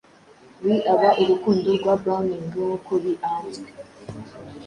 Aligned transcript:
biaba 0.63 1.09
urukundo 1.21 1.67
rwa 1.77 1.93
Browning 2.01 2.43
nkuko 2.51 2.91
bianzwe, 3.03 3.69